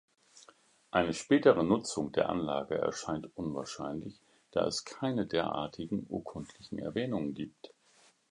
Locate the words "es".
4.65-4.83